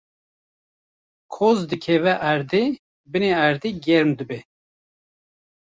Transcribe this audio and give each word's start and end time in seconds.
koz 1.35 1.59
dikeve 1.69 2.13
erdê, 2.31 2.63
binê 3.11 3.31
erdê 3.47 3.69
germ 3.85 4.09
dibe 4.17 4.39